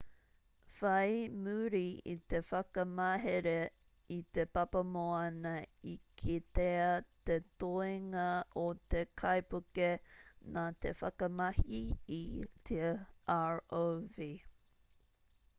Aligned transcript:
whai 0.77 1.07
muri 1.47 1.87
i 2.13 2.15
te 2.31 2.37
whakamahere 2.51 3.53
i 4.15 4.17
te 4.37 4.45
papamoana 4.59 5.51
i 5.91 5.93
kitea 6.23 6.89
te 7.31 7.37
toenga 7.65 8.25
o 8.63 8.65
te 8.95 9.05
kaipuke 9.25 9.91
nā 10.59 10.67
te 10.87 10.95
whakamahi 11.05 11.79
i 12.19 12.21
te 12.73 12.83
rov 13.55 14.23